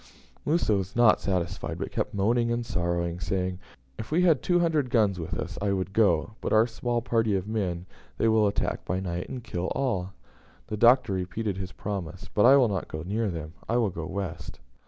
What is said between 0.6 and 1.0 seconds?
was